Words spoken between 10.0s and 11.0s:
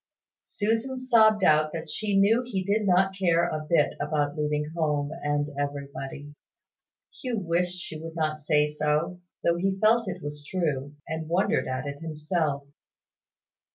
it was true,